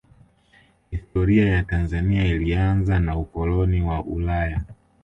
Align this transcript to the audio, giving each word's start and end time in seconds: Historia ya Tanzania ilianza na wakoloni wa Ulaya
Historia 0.91 1.45
ya 1.49 1.63
Tanzania 1.63 2.25
ilianza 2.25 2.99
na 2.99 3.15
wakoloni 3.15 3.81
wa 3.81 4.03
Ulaya 4.03 4.61